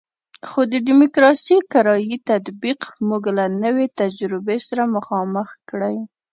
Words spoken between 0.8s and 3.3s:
ډیموکراسي کرایي تطبیق موږ